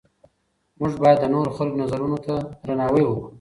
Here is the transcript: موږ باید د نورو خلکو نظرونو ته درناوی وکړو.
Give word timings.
موږ 0.79 0.93
باید 1.01 1.17
د 1.21 1.25
نورو 1.33 1.55
خلکو 1.57 1.79
نظرونو 1.83 2.17
ته 2.25 2.33
درناوی 2.65 3.03
وکړو. 3.05 3.25